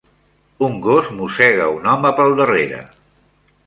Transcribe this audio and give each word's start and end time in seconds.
Un 0.67 0.77
gos 0.85 1.11
mossega 1.19 1.69
un 1.77 1.87
home 1.95 2.15
pel 2.21 2.37
darrere. 2.43 2.85